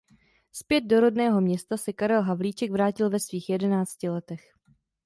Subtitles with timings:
[0.51, 4.55] Zpět do rodného města se Karel Havlíček vrátil ve svých jedenácti letech.